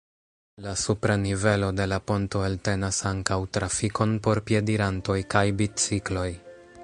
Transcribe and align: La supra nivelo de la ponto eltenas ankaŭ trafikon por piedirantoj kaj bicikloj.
La 0.67 0.71
supra 0.83 1.15
nivelo 1.25 1.67
de 1.79 1.85
la 1.91 1.99
ponto 2.11 2.41
eltenas 2.47 3.03
ankaŭ 3.11 3.39
trafikon 3.59 4.17
por 4.29 4.43
piedirantoj 4.49 5.19
kaj 5.35 5.47
bicikloj. 5.61 6.29